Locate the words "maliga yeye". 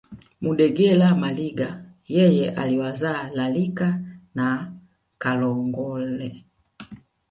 1.15-2.51